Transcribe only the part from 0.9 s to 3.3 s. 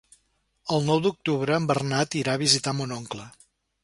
d'octubre en Bernat irà a visitar mon oncle.